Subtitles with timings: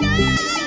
[0.00, 0.63] no.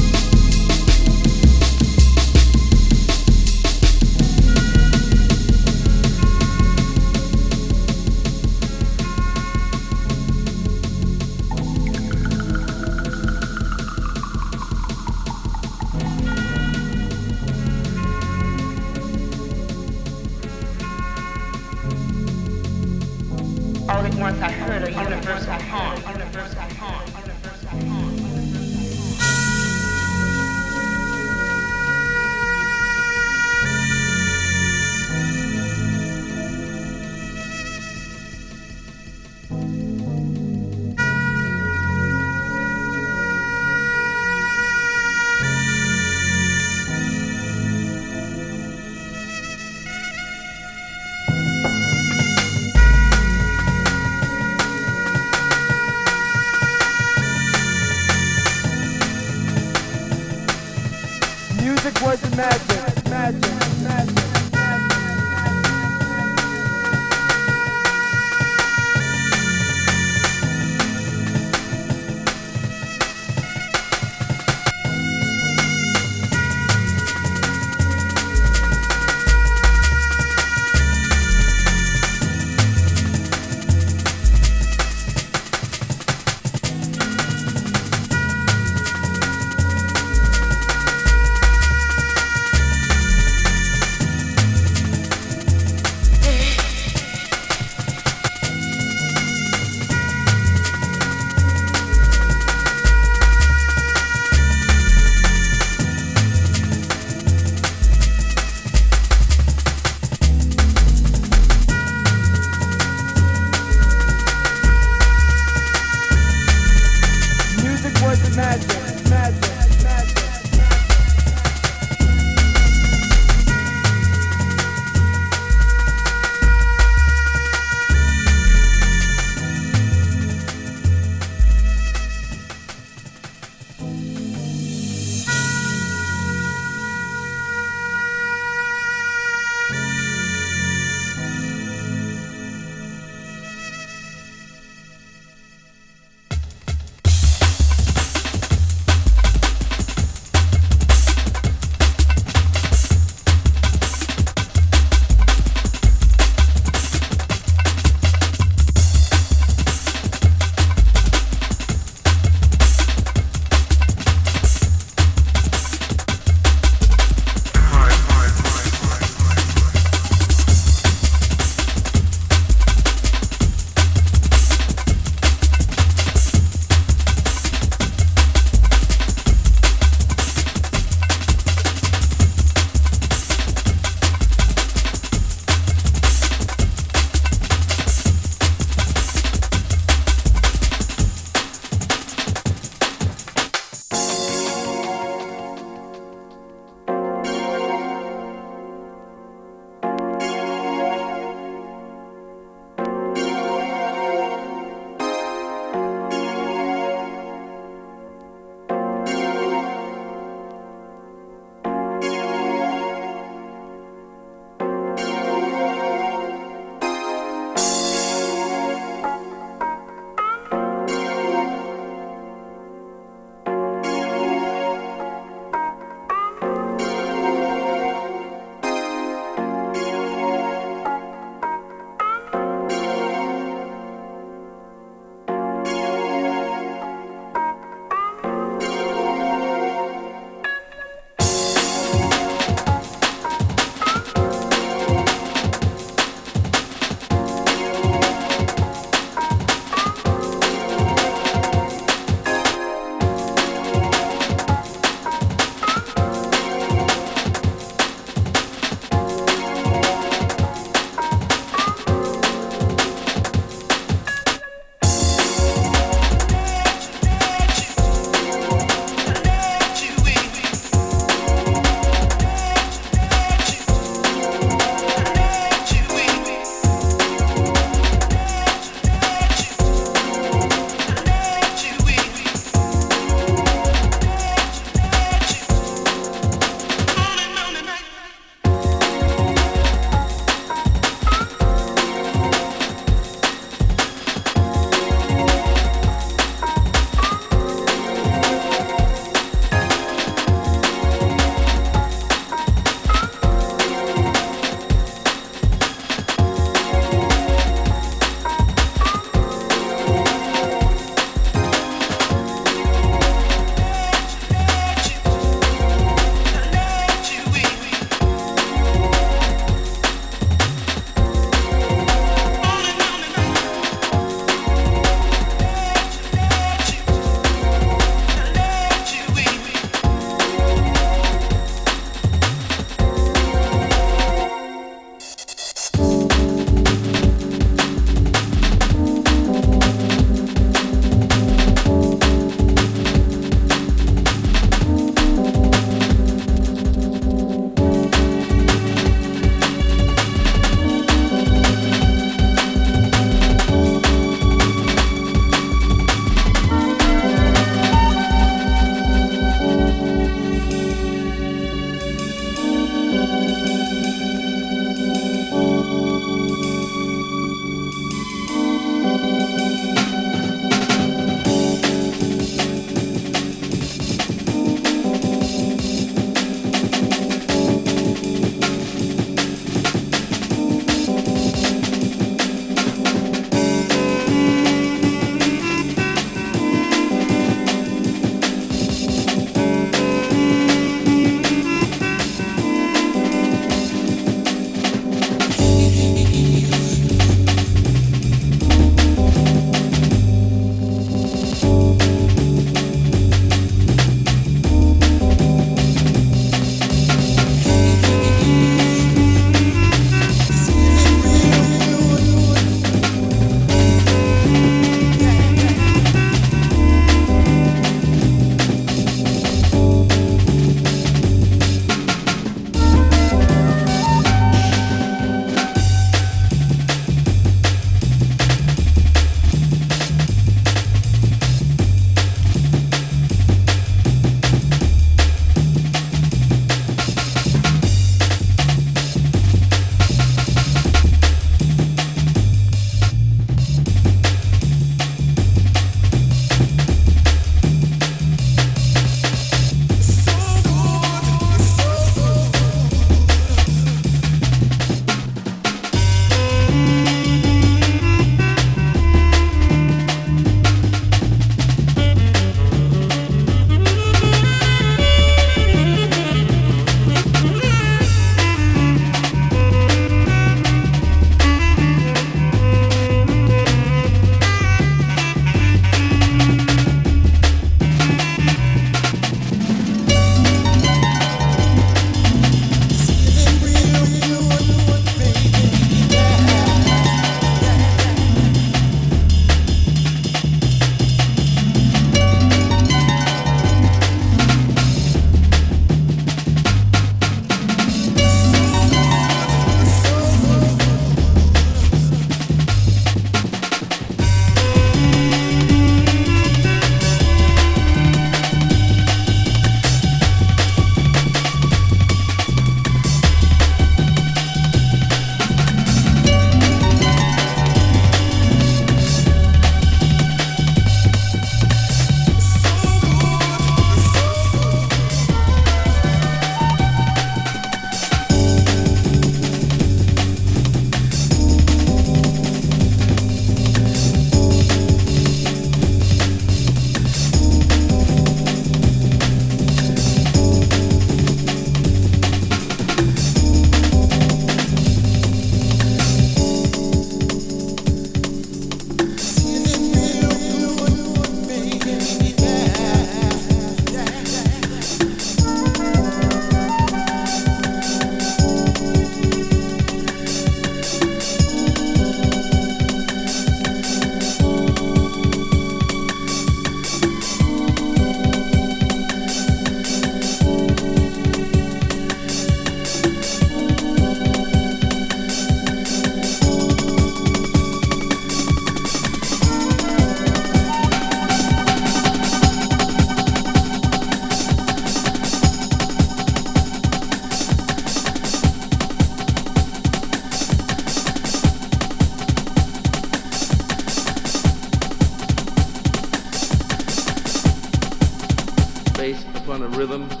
[599.71, 600.00] Upon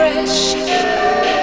[0.00, 1.39] fresh.